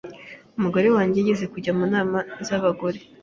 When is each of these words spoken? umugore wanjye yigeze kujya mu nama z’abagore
umugore 0.57 0.87
wanjye 0.95 1.17
yigeze 1.19 1.45
kujya 1.53 1.71
mu 1.77 1.85
nama 1.93 2.17
z’abagore 2.47 2.99